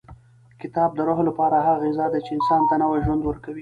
کتاب 0.61 0.89
د 0.95 0.99
روح 1.07 1.19
لپاره 1.29 1.55
هغه 1.67 1.75
غذا 1.89 2.05
ده 2.13 2.19
چې 2.25 2.31
انسان 2.37 2.61
ته 2.69 2.75
نوی 2.83 2.99
ژوند 3.05 3.21
ورکوي. 3.25 3.59